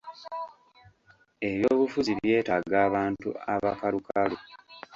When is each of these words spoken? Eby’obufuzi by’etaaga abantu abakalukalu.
Eby’obufuzi 1.47 2.11
by’etaaga 2.19 2.77
abantu 2.87 3.29
abakalukalu. 3.53 4.37